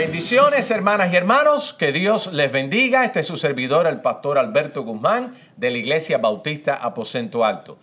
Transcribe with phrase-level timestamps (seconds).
[0.00, 3.04] Bendiciones hermanas y hermanos, que Dios les bendiga.
[3.04, 7.76] Este es su servidor, el pastor Alberto Guzmán, de la Iglesia Bautista Aposento Alto.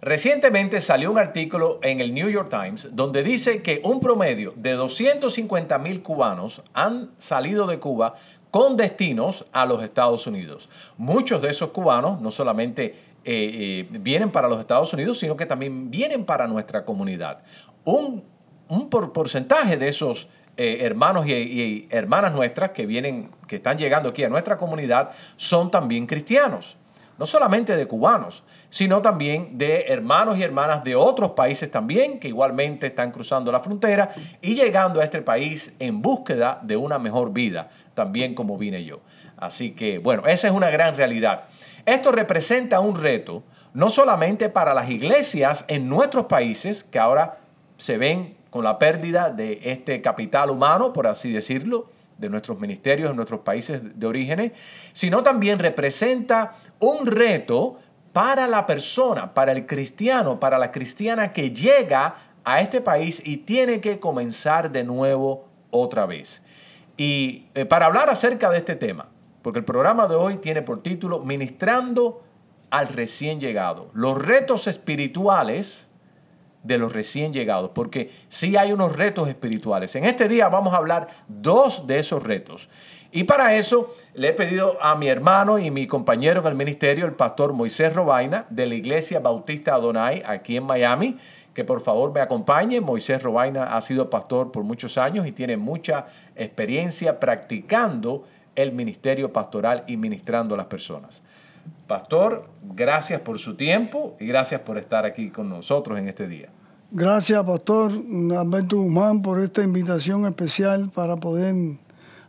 [0.00, 4.72] Recientemente salió un artículo en el New York Times donde dice que un promedio de
[4.72, 8.14] 250 mil cubanos han salido de Cuba
[8.50, 10.70] con destinos a los Estados Unidos.
[10.96, 12.94] Muchos de esos cubanos no solamente eh,
[13.92, 17.42] eh, vienen para los Estados Unidos, sino que también vienen para nuestra comunidad.
[17.84, 18.24] Un,
[18.66, 20.26] un porcentaje de esos
[20.62, 25.70] eh, hermanos y, hermanas nuestras que vienen, que están llegando aquí a nuestra comunidad, son
[25.70, 26.76] también cristianos.
[27.16, 32.28] No solamente de cubanos, sino también de hermanos y hermanas de otros países también, que
[32.28, 34.10] igualmente están cruzando la frontera
[34.42, 39.00] y llegando a este país en búsqueda de una mejor vida, también como vine yo.
[39.38, 41.44] Así que, bueno, esa es una gran realidad.
[41.86, 47.38] Esto representa un reto, no solamente para las iglesias en nuestros países, que ahora
[47.78, 51.88] se ven con la pérdida de este capital humano, por así decirlo,
[52.18, 54.52] de nuestros ministerios en nuestros países de origen,
[54.92, 57.78] sino también representa un reto
[58.12, 63.38] para la persona, para el cristiano, para la cristiana que llega a este país y
[63.38, 66.42] tiene que comenzar de nuevo otra vez.
[66.96, 69.08] Y eh, para hablar acerca de este tema,
[69.42, 72.22] porque el programa de hoy tiene por título Ministrando
[72.70, 75.89] al recién llegado, los retos espirituales
[76.62, 79.94] de los recién llegados, porque sí hay unos retos espirituales.
[79.96, 82.68] En este día vamos a hablar dos de esos retos.
[83.12, 87.06] Y para eso le he pedido a mi hermano y mi compañero en el ministerio,
[87.06, 91.18] el pastor Moisés Robaina, de la Iglesia Bautista Adonai, aquí en Miami,
[91.52, 92.80] que por favor me acompañe.
[92.80, 96.06] Moisés Robaina ha sido pastor por muchos años y tiene mucha
[96.36, 101.22] experiencia practicando el ministerio pastoral y ministrando a las personas.
[101.90, 106.48] Pastor, gracias por su tiempo y gracias por estar aquí con nosotros en este día.
[106.92, 111.52] Gracias, Pastor Alberto Guzmán, por esta invitación especial para poder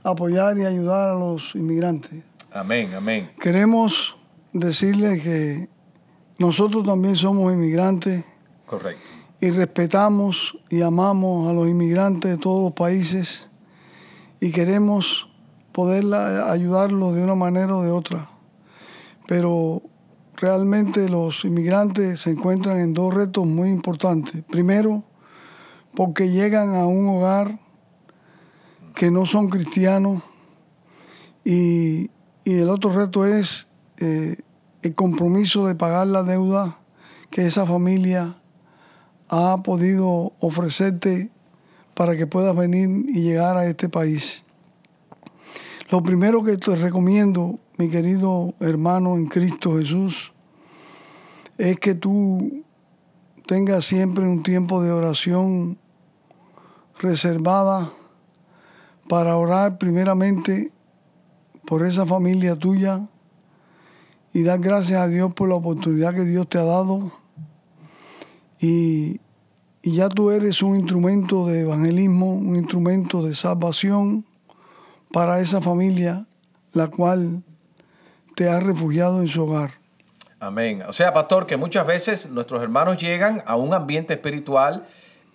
[0.01, 2.23] apoyar y ayudar a los inmigrantes.
[2.51, 3.29] Amén, amén.
[3.39, 4.17] Queremos
[4.51, 5.69] decirles que
[6.39, 8.25] nosotros también somos inmigrantes.
[8.65, 9.03] Correcto.
[9.41, 13.47] Y respetamos y amamos a los inmigrantes de todos los países
[14.39, 15.29] y queremos
[15.71, 18.30] poder ayudarlos de una manera o de otra
[19.31, 19.81] pero
[20.35, 24.43] realmente los inmigrantes se encuentran en dos retos muy importantes.
[24.43, 25.05] Primero,
[25.95, 27.57] porque llegan a un hogar
[28.93, 30.21] que no son cristianos
[31.45, 32.11] y,
[32.43, 33.69] el otro reto es
[33.99, 34.35] eh,
[34.81, 36.79] el compromiso de pagar la deuda
[37.29, 38.35] que esa familia
[39.29, 41.31] ha podido ofrecerte
[41.93, 44.43] para que puedas venir y llegar a este país.
[45.89, 50.31] Lo primero que te recomiendo mi querido hermano en Cristo Jesús,
[51.57, 52.63] es que tú
[53.47, 55.79] tengas siempre un tiempo de oración
[56.99, 57.91] reservada
[59.09, 60.71] para orar primeramente
[61.65, 63.09] por esa familia tuya
[64.31, 67.11] y dar gracias a Dios por la oportunidad que Dios te ha dado.
[68.59, 69.21] Y,
[69.81, 74.23] y ya tú eres un instrumento de evangelismo, un instrumento de salvación
[75.11, 76.27] para esa familia,
[76.73, 77.43] la cual
[78.35, 79.71] te ha refugiado en su hogar.
[80.39, 80.83] Amén.
[80.87, 84.87] O sea, pastor, que muchas veces nuestros hermanos llegan a un ambiente espiritual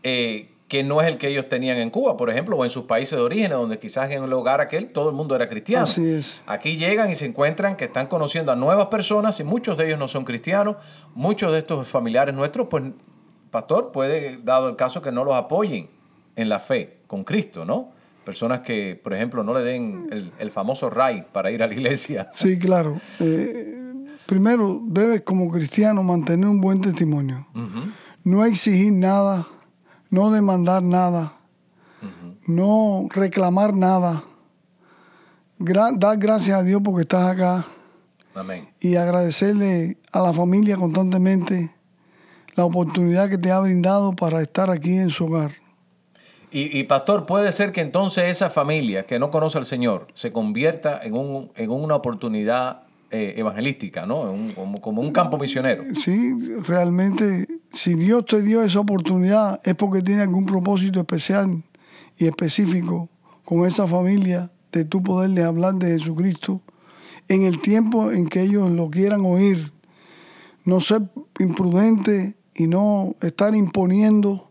[0.03, 2.87] eh, que no es el que ellos tenían en Cuba, por ejemplo, o en sus
[2.87, 5.85] países de origen, donde quizás en el hogar aquel todo el mundo era cristiano.
[5.85, 6.43] Así es.
[6.47, 9.99] Aquí llegan y se encuentran que están conociendo a nuevas personas y muchos de ellos
[9.99, 10.77] no son cristianos.
[11.15, 12.83] Muchos de estos familiares nuestros, pues,
[13.53, 15.89] pastor, puede, dado el caso, que no los apoyen
[16.35, 17.93] en la fe con Cristo, ¿no?
[18.27, 20.09] Personas que, por ejemplo, no le den
[20.39, 22.29] el, famoso RAI para ir a la iglesia.
[22.35, 23.01] Sí, claro.
[23.21, 23.79] Eh,
[24.27, 27.47] primero, debes como cristiano mantener un buen testimonio.
[28.25, 29.47] No exigir nada,
[30.11, 31.37] no demandar nada,
[32.47, 34.25] no reclamar nada,
[35.59, 37.65] gra- dar gracias a Dios porque estás acá
[38.35, 38.69] Amén.
[38.81, 41.73] y agradecerle a la familia constantemente
[42.57, 45.53] la oportunidad que te ha brindado para estar aquí en su hogar.
[46.53, 50.33] Y, y, pastor, puede ser que entonces esa familia que no conoce al Señor se
[50.33, 54.21] convierta en, un, en una oportunidad eh, evangelística, ¿no?
[54.33, 55.83] Un- como, como un campo misionero.
[55.97, 56.35] Sí,
[56.67, 61.63] realmente, si Dios te dio esa oportunidad es porque tiene algún propósito especial
[62.19, 63.09] y específico
[63.45, 66.63] con esa familia de tú poderles hablar de Jesucristo
[67.29, 69.73] en el tiempo en que ellos lo quieran oír.
[70.65, 71.03] No ser
[71.39, 74.46] imprudente y no estar imponiendo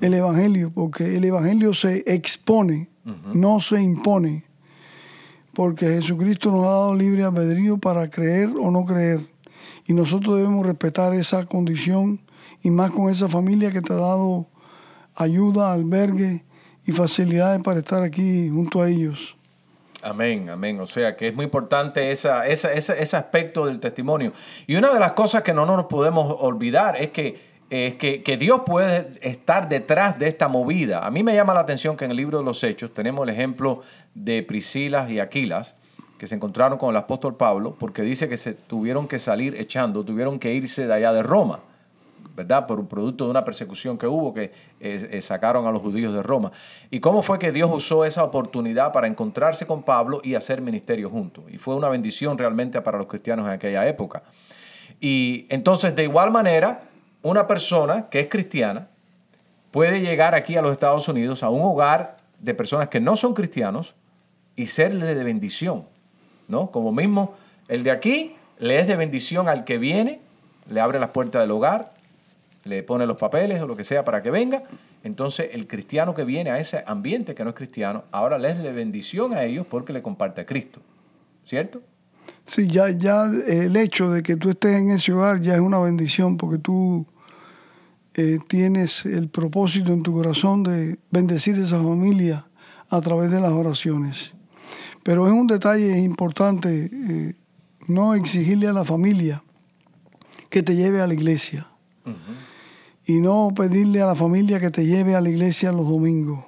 [0.00, 2.88] el Evangelio, porque el Evangelio se expone,
[3.34, 4.44] no se impone
[5.52, 9.20] porque Jesucristo nos ha dado libre albedrío para creer o no creer.
[9.86, 12.20] Y nosotros debemos respetar esa condición
[12.62, 14.48] y más con esa familia que te ha dado
[15.14, 16.44] ayuda, albergue
[16.86, 19.36] y facilidades para estar aquí junto a ellos.
[20.02, 20.78] Amén, amén.
[20.80, 24.32] O sea que es muy importante esa, esa- esa- ese aspecto del testimonio.
[24.66, 28.36] Y una de las cosas que no nos podemos olvidar es que, es que, que
[28.36, 31.06] Dios puede estar detrás de esta movida.
[31.06, 33.34] A mí me llama la atención que en el libro de los Hechos tenemos el
[33.34, 33.82] ejemplo
[34.14, 35.74] de Priscilas y Aquilas,
[36.18, 40.04] que se encontraron con el apóstol Pablo, porque dice que se tuvieron que salir echando,
[40.04, 41.60] tuvieron que irse de allá de Roma.
[42.36, 42.66] ¿verdad?
[42.66, 46.12] Por un producto de una persecución que hubo que eh, eh, sacaron a los judíos
[46.12, 46.52] de Roma.
[46.90, 51.08] ¿Y cómo fue que Dios usó esa oportunidad para encontrarse con Pablo y hacer ministerio
[51.08, 51.44] juntos?
[51.48, 54.22] Y fue una bendición realmente para los cristianos en aquella época.
[55.00, 56.82] Y entonces, de igual manera,
[57.26, 58.88] una persona que es cristiana
[59.72, 63.34] puede llegar aquí a los Estados Unidos a un hogar de personas que no son
[63.34, 63.94] cristianos
[64.54, 65.86] y serle de bendición,
[66.46, 66.70] ¿no?
[66.70, 67.34] Como mismo
[67.66, 70.20] el de aquí le es de bendición al que viene,
[70.70, 71.94] le abre las puertas del hogar,
[72.62, 74.62] le pone los papeles o lo que sea para que venga.
[75.02, 78.62] Entonces el cristiano que viene a ese ambiente que no es cristiano, ahora le es
[78.62, 80.80] de bendición a ellos porque le comparte a Cristo,
[81.44, 81.82] ¿cierto?
[82.44, 85.80] Sí, ya, ya el hecho de que tú estés en ese hogar ya es una
[85.80, 87.04] bendición porque tú
[88.18, 92.46] eh, tienes el propósito en tu corazón de bendecir a esa familia
[92.88, 94.32] a través de las oraciones.
[95.02, 97.34] Pero es un detalle importante eh,
[97.88, 99.44] no exigirle a la familia
[100.48, 101.68] que te lleve a la iglesia.
[103.04, 106.44] Y no pedirle a la familia que te lleve a la iglesia los domingos,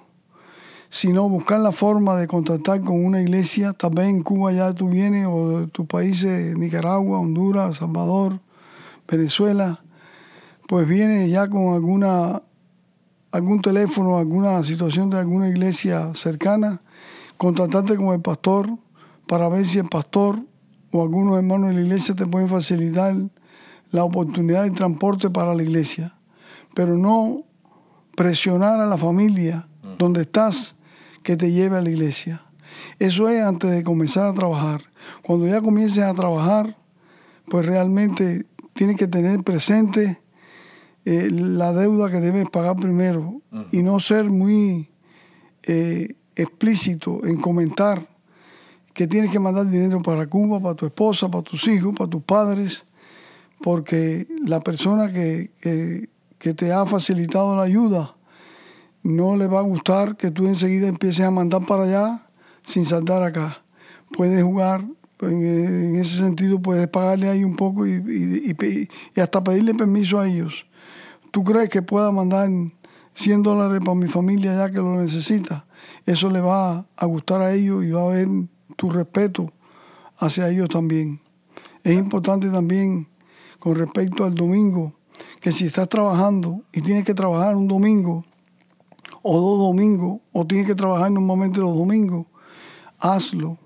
[0.88, 4.88] sino buscar la forma de contactar con una iglesia, tal vez en Cuba ya tú
[4.88, 8.40] vienes, o de tus países, Nicaragua, Honduras, Salvador,
[9.06, 9.82] Venezuela,
[10.68, 12.42] pues vienes ya con alguna
[13.32, 16.82] algún teléfono, alguna situación de alguna iglesia cercana,
[17.38, 18.68] contactarte con el pastor
[19.26, 20.38] para ver si el pastor
[20.92, 23.14] o algunos hermanos de la iglesia te pueden facilitar
[23.92, 26.14] la oportunidad de transporte para la iglesia,
[26.74, 27.44] pero no
[28.14, 29.66] presionar a la familia
[29.98, 30.76] donde estás
[31.22, 32.42] que te lleve a la iglesia.
[32.98, 34.82] Eso es antes de comenzar a trabajar.
[35.22, 36.76] Cuando ya comiences a trabajar,
[37.48, 38.44] pues realmente
[38.74, 40.20] tienes que tener presente
[41.10, 43.40] eh, la deuda que debes pagar primero
[43.72, 44.88] y no ser muy
[45.64, 48.06] eh, explícito en comentar
[48.94, 52.22] que tienes que mandar dinero para Cuba, para tu esposa, para tus hijos, para tus
[52.22, 52.84] padres,
[53.62, 58.14] porque la persona que, que, que te ha facilitado la ayuda
[59.02, 62.26] no le va a gustar que tú enseguida empieces a mandar para allá
[62.62, 63.62] sin saldar acá.
[64.16, 64.84] Puedes jugar,
[65.20, 69.74] en, ese sentido puedes pagarle ahí un poco y, y- y pe- y hasta pedirle
[69.74, 70.66] permiso a ellos.
[71.30, 72.48] ¿Tú crees que pueda mandar
[73.14, 75.66] 100 dólares para mi familia ya que lo necesita?
[76.06, 78.28] Eso le va a gustar a ellos y va a haber
[78.76, 79.52] tu respeto
[80.18, 81.20] hacia ellos también.
[81.82, 83.08] Es importante también
[83.58, 84.94] con respecto al domingo,
[85.40, 88.24] que si estás trabajando y tienes que trabajar un domingo
[89.22, 92.26] o dos domingos, o tienes que trabajar normalmente los domingos,
[93.00, 93.58] hazlo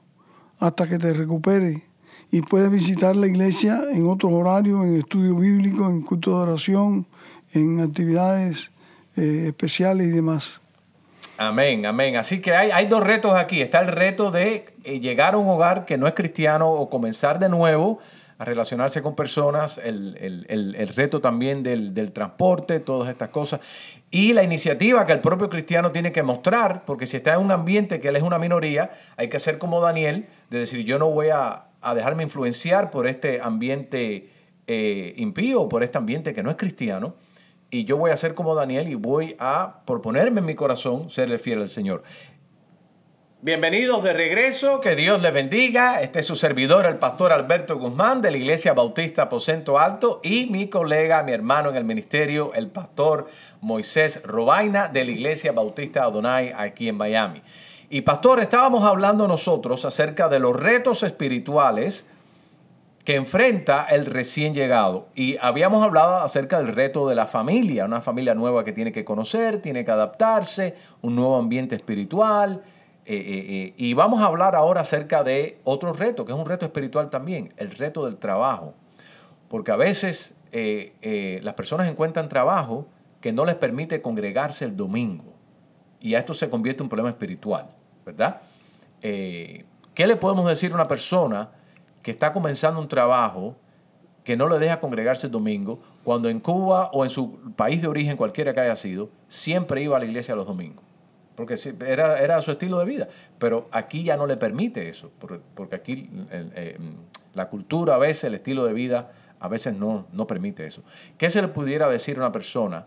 [0.59, 1.83] hasta que te recuperes
[2.31, 7.07] y puedes visitar la iglesia en otros horarios, en estudio bíblico, en culto de oración,
[7.53, 8.71] en actividades
[9.17, 10.61] eh, especiales y demás.
[11.39, 12.17] Amén, amén.
[12.17, 13.61] Así que hay, hay dos retos aquí.
[13.63, 17.39] Está el reto de eh, llegar a un hogar que no es cristiano o comenzar
[17.39, 17.99] de nuevo
[18.39, 23.29] a relacionarse con personas, el, el- el- el reto también del, del transporte, todas estas
[23.31, 23.61] cosas.
[24.11, 27.51] Y la iniciativa que el propio cristiano tiene que mostrar, porque si está en un
[27.51, 31.09] ambiente que él es una minoría, hay que hacer como Daniel, de decir, yo no
[31.11, 34.29] voy a, a dejarme influenciar por este ambiente
[34.67, 37.15] eh, impío, por este ambiente que no es cristiano,
[37.73, 41.09] y yo voy a ser como Daniel y voy a, por ponerme en mi corazón,
[41.09, 42.03] serle fiel al Señor.
[43.41, 46.03] Bienvenidos de regreso, que Dios les bendiga.
[46.03, 50.47] Este es su servidor, el pastor Alberto Guzmán de la Iglesia Bautista Aposento Alto y
[50.47, 53.29] mi colega, mi hermano en el ministerio, el pastor
[53.63, 57.43] Moisés Robaina de la Iglesia Bautista Adonai aquí en Miami.
[57.89, 62.05] Y pastor, estábamos hablando nosotros acerca de los retos espirituales
[63.05, 65.09] que enfrenta el recién llegado.
[65.15, 69.05] Y habíamos hablado acerca del reto de la familia, una familia nueva que tiene que
[69.05, 72.63] conocer, tiene que adaptarse, un nuevo ambiente espiritual.
[73.05, 76.47] Eh, eh, eh, y vamos a hablar ahora acerca de otro reto, que es un
[76.47, 78.75] reto espiritual también, el reto del trabajo.
[79.49, 82.87] Porque a veces las personas encuentran trabajo
[83.21, 85.33] que no les permite congregarse el domingo.
[86.01, 87.67] Y a esto se convierte en un problema espiritual,
[88.07, 88.43] ¿verdad?
[89.01, 91.51] ¿Qué le podemos decir a una persona?
[92.03, 93.57] Que está comenzando un trabajo
[94.25, 97.89] que no le deja congregarse el domingo, cuando en Cuba o en su país de
[97.89, 100.85] origen, cualquiera que haya sido, siempre iba a la iglesia los domingos.
[101.35, 101.57] Porque
[101.87, 103.09] era, era su estilo de vida.
[103.39, 105.11] Pero aquí ya no le permite eso,
[105.55, 106.79] porque aquí eh,
[107.35, 110.83] la cultura a veces, el estilo de vida, a veces no, no permite eso.
[111.19, 112.87] ¿Qué se le pudiera decir a una persona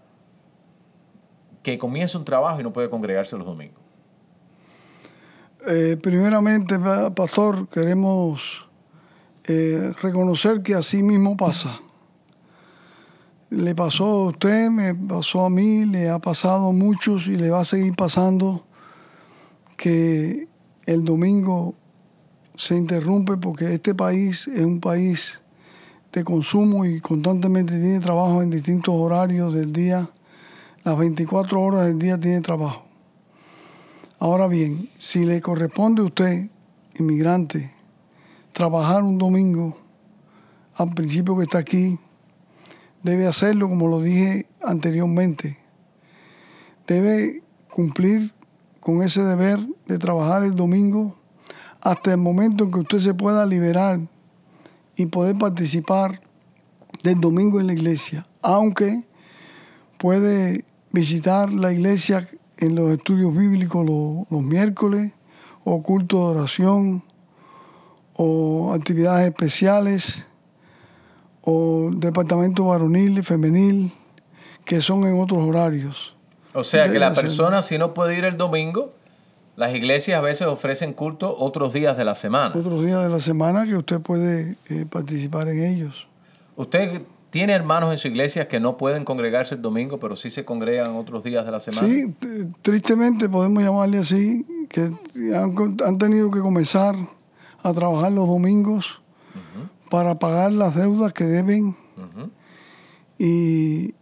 [1.63, 3.81] que comienza un trabajo y no puede congregarse los domingos?
[5.67, 6.77] Eh, primeramente,
[7.15, 8.64] pastor, queremos
[9.47, 11.79] eh, reconocer que así mismo pasa.
[13.51, 17.51] Le pasó a usted, me pasó a mí, le ha pasado a muchos y le
[17.51, 18.65] va a seguir pasando
[19.77, 20.47] que
[20.85, 21.75] el domingo
[22.57, 25.41] se interrumpe porque este país es un país
[26.11, 30.09] de consumo y constantemente tiene trabajo en distintos horarios del día.
[30.83, 32.85] Las 24 horas del día tiene trabajo.
[34.17, 36.49] Ahora bien, si le corresponde a usted,
[36.97, 37.74] inmigrante,
[38.55, 39.77] trabajar un domingo,
[40.75, 41.99] al principio que está aquí,
[43.03, 45.59] debe hacerlo como lo dije anteriormente.
[46.87, 48.33] Debe cumplir
[48.79, 51.17] con ese deber de trabajar el domingo
[51.81, 53.99] hasta el momento en que usted se pueda liberar
[54.95, 56.21] y poder participar
[57.03, 59.03] del domingo en la iglesia, aunque
[59.97, 62.25] puede visitar la iglesia
[62.59, 65.11] en los estudios bíblicos los, los miércoles
[65.65, 67.03] o culto de oración
[68.15, 70.25] o actividades especiales
[71.41, 73.93] o departamento varonil y femenil
[74.63, 76.15] que son en otros horarios.
[76.53, 78.93] O sea que la persona si no puede ir el domingo,
[79.55, 82.55] las iglesias a veces ofrecen culto otros días de la semana.
[82.55, 86.07] Otros días de la semana que usted puede eh, participar en ellos.
[86.55, 90.45] ¿Usted tiene hermanos en su iglesia que no pueden congregarse el domingo, pero sí se
[90.45, 91.87] congregan otros días de la semana?
[91.87, 92.13] Sí,
[92.61, 94.91] tristemente podemos llamarle así, que
[95.35, 96.95] han, han tenido que comenzar
[97.65, 99.01] a trabajar los domingos
[99.89, 101.75] para pagar las deudas que deben.
[103.17, 103.93] y,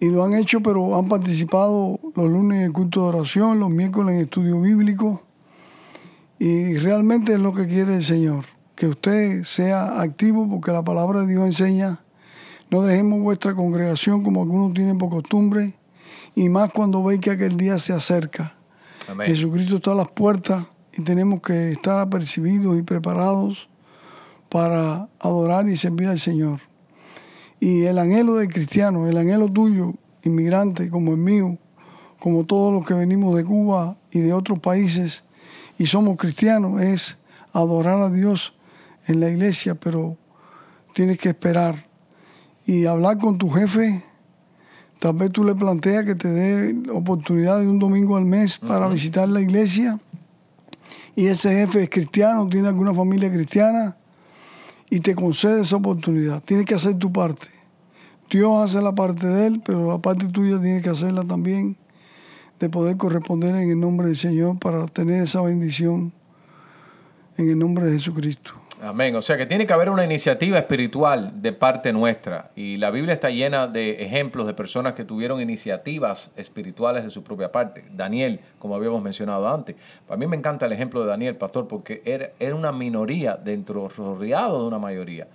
[0.00, 4.16] lo han hecho, pero han participado los lunes en el culto de oración, los miércoles
[4.16, 5.22] en estudio bíblico.
[6.38, 8.44] Y realmente es lo que quiere el Señor,
[8.74, 12.00] que usted sea activo, porque la palabra de Dios enseña,
[12.70, 15.74] no dejemos vuestra congregación como algunos tienen por costumbre,
[16.34, 18.54] y más cuando veis que aquel día se acerca.
[19.24, 23.68] Jesucristo está a las puertas y tenemos que estar apercibidos y preparados
[24.48, 26.60] para adorar y servir al Señor.
[27.58, 31.56] Y el anhelo del cristiano, el anhelo tuyo, inmigrante, como el mío,
[32.18, 35.24] como todos los que venimos de Cuba y de otros países
[35.78, 37.16] y somos cristianos, es
[37.52, 38.54] adorar a Dios
[39.06, 40.16] en la iglesia, pero
[40.92, 41.86] tienes que esperar
[42.66, 44.04] y hablar con tu jefe.
[44.98, 48.86] Tal vez tú le planteas que te dé oportunidad de un domingo al mes para
[48.88, 49.98] visitar la iglesia
[51.14, 53.96] y ese jefe es cristiano, tiene alguna familia cristiana
[54.88, 56.42] y te concede esa oportunidad.
[56.42, 57.48] Tienes que hacer tu parte.
[58.30, 61.76] Dios hace la parte de él, pero la parte tuya tiene que hacerla también
[62.58, 66.12] de poder corresponder en el nombre del Señor para tener esa bendición
[67.36, 68.61] en el nombre de Jesucristo.
[68.84, 69.14] Amén.
[69.14, 72.50] O sea que tiene que haber una iniciativa espiritual de parte nuestra.
[72.56, 77.22] Y la Biblia está llena de ejemplos de personas que tuvieron iniciativas espirituales de su
[77.22, 77.84] propia parte.
[77.92, 79.76] Daniel, como habíamos mencionado antes.
[80.08, 83.88] Para mí me encanta el ejemplo de Daniel, pastor, porque era, era una minoría dentro,
[83.88, 85.28] rodeado de una mayoría.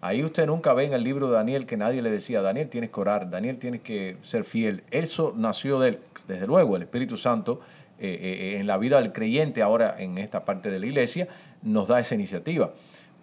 [0.00, 2.90] Ahí usted nunca ve en el libro de Daniel que nadie le decía, Daniel tienes
[2.90, 4.84] que orar, Daniel tienes que ser fiel.
[4.92, 7.62] Eso nació de él, desde luego, el Espíritu Santo
[7.98, 11.28] eh, eh, en la vida del creyente ahora en esta parte de la iglesia
[11.62, 12.72] nos da esa iniciativa.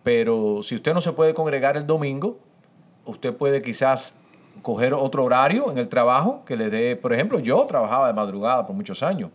[0.04, 2.40] Pero si usted no se puede congregar el domingo,
[3.06, 4.14] usted puede quizás
[4.62, 8.66] coger otro horario en el trabajo que le dé, por ejemplo, yo trabajaba de madrugada
[8.66, 9.32] por muchos años,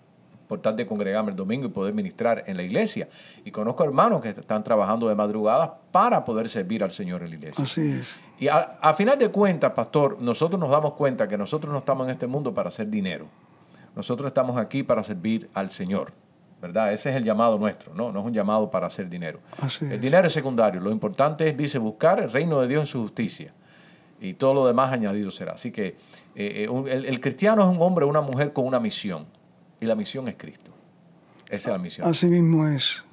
[0.48, 3.08] por tal de congregarme el domingo y poder ministrar en la iglesia.
[3.44, 7.36] Y conozco hermanos que están trabajando de madrugada para poder servir al Señor en la
[7.36, 7.64] iglesia.
[7.64, 8.14] Así es.
[8.38, 12.06] Y a, a final de cuentas, pastor, nosotros nos damos cuenta que nosotros no estamos
[12.06, 13.26] en este mundo para hacer dinero.
[13.94, 16.12] Nosotros estamos aquí para servir al Señor.
[16.64, 16.94] ¿Verdad?
[16.94, 18.10] Ese es el llamado nuestro, ¿no?
[18.10, 19.40] No es un llamado para hacer dinero.
[19.82, 20.80] el dinero es secundario.
[20.80, 23.52] Lo importante es, dice, buscar el reino de Dios en su justicia.
[24.18, 25.52] Y todo lo demás añadido será.
[25.52, 25.88] Así que
[26.34, 29.26] eh, eh, el, cristiano es un hombre o una mujer con una misión.
[29.78, 30.70] Y la misión es Cristo.
[31.50, 32.08] Esa es la misión.
[32.08, 33.04] Así mismo es.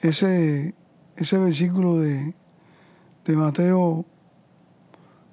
[0.00, 0.74] Ese,
[1.16, 2.34] ese versículo de,
[3.26, 4.06] de Mateo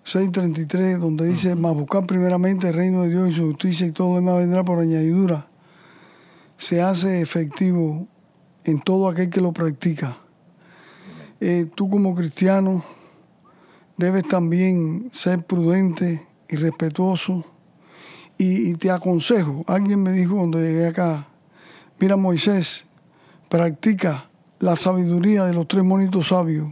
[0.06, 4.10] 6:33, donde dice, más buscar primeramente el reino de Dios y su justicia y todo
[4.10, 5.48] lo demás vendrá por añadidura,
[6.64, 8.08] se hace efectivo
[8.64, 10.18] en todo aquel que lo practica.
[11.42, 12.86] Eh, tú como cristiano
[13.98, 17.44] debes también ser prudente y respetuoso.
[18.38, 21.28] Y, te aconsejo, alguien me dijo cuando llegué acá,
[22.00, 22.86] mira Moisés,
[23.50, 24.30] practica
[24.60, 26.70] la sabiduría de los tres monitos sabios.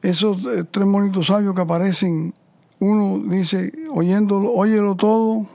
[0.00, 2.32] Esos eh, tres monitos sabios que aparecen,
[2.80, 5.46] uno dice, oyéndolo, óyelo todo,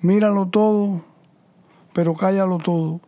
[0.00, 1.07] míralo todo,
[1.98, 3.00] pero cállalo todo.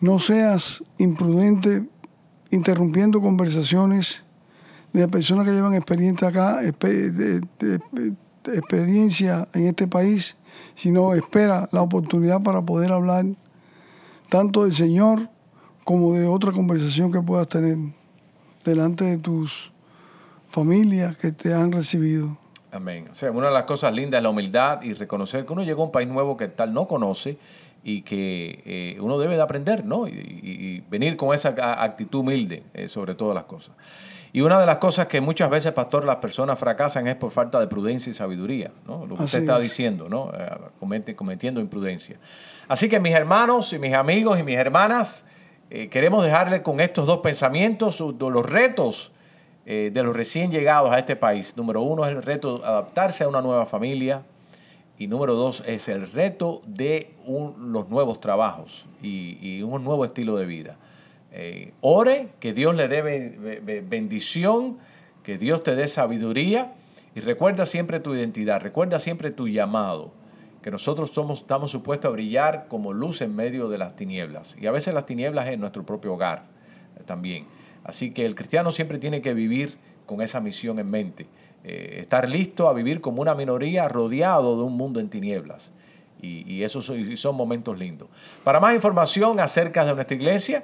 [0.00, 1.86] No seas imprudente
[2.50, 4.24] interrumpiendo conversaciones
[4.94, 6.62] de personas que llevan experiencia acá,
[8.46, 10.38] experiencia en este país,
[10.74, 13.26] sino espera la oportunidad para poder hablar
[14.30, 15.28] tanto del Señor
[15.84, 17.76] como de otra conversación que puedas tener
[18.64, 19.70] delante de tus
[20.48, 22.38] familias que te han recibido.
[22.72, 23.08] Amén.
[23.10, 25.82] O sea, una de las cosas lindas es la humildad y reconocer que uno llegó
[25.82, 27.36] a un país nuevo que tal no conoce
[27.82, 30.06] y que eh, uno debe de aprender, ¿no?
[30.06, 33.74] Y, y- y venir con esa actitud humilde eh, sobre todas las cosas.
[34.32, 37.58] Y una de las cosas que muchas veces, pastor, las personas fracasan es por falta
[37.58, 39.04] de prudencia y sabiduría, ¿no?
[39.06, 39.62] Lo que usted está es.
[39.64, 40.30] diciendo, ¿no?
[40.38, 40.48] Eh,
[40.80, 42.18] comete- cometiendo imprudencia.
[42.68, 45.24] Así que mis hermanos y mis amigos y mis hermanas,
[45.90, 49.10] queremos dejarle con estos dos pensamientos los retos
[49.72, 51.56] eh, de los recién llegados a este país.
[51.56, 54.22] Número uno es el reto de adaptarse a una nueva familia
[54.98, 60.44] y número dos es el reto de los nuevos trabajos y, un nuevo estilo de
[60.46, 60.76] vida.
[61.30, 64.78] Eh, ore, que Dios le dé be- be- be- bendición,
[65.22, 66.72] que Dios te dé sabiduría
[67.14, 70.10] y recuerda siempre tu identidad, recuerda siempre tu llamado,
[70.62, 74.66] que nosotros somos, estamos supuestos a brillar como luz en medio de las tinieblas y
[74.66, 76.42] a veces las tinieblas es nuestro propio hogar
[76.98, 77.46] eh, también.
[77.90, 79.76] Así que el cristiano siempre tiene que vivir
[80.06, 81.26] con esa misión en mente,
[81.64, 85.72] eh, estar listo a vivir como una minoría rodeado de un mundo en tinieblas.
[86.22, 88.06] Y, y esos son, momentos lindos.
[88.44, 90.62] Para más información acerca de nuestra iglesia,